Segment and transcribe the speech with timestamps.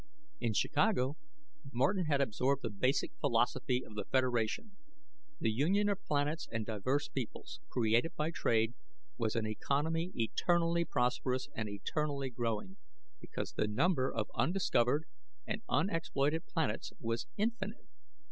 [0.39, 1.15] In Chicago
[1.71, 4.75] Martin had absorbed the basic philosophy of the Federation:
[5.39, 8.73] the union of planets and diverse peoples, created by trade,
[9.19, 12.77] was an economy eternally prosperous and eternally growing,
[13.19, 15.05] because the number of undiscovered
[15.45, 17.85] and unexploited planets was infinite.